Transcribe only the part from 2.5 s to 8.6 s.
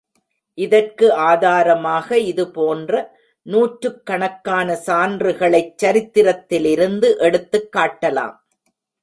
போன்ற நூற்றுக்கணக்கான சான்றுகளைச் சரித்திரத்திலிருந்து எடுத்துக் காட்டலாம்.